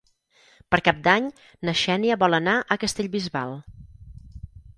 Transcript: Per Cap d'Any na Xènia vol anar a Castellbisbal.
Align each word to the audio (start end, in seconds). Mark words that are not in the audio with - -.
Per 0.75 0.79
Cap 0.87 1.03
d'Any 1.07 1.27
na 1.69 1.75
Xènia 1.83 2.17
vol 2.25 2.39
anar 2.39 2.57
a 2.57 2.79
Castellbisbal. 2.85 3.55